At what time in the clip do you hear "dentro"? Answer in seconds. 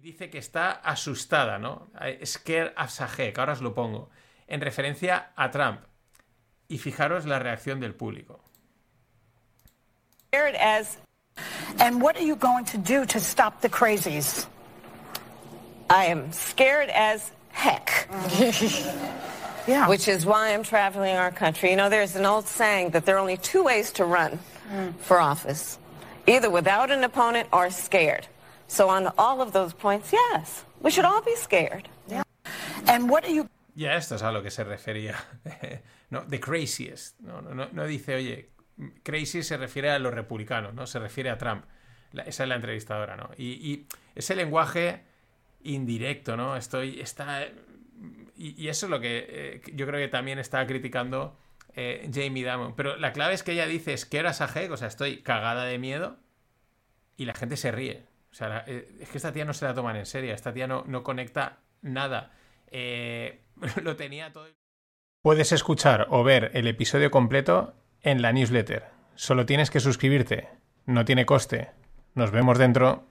72.58-73.04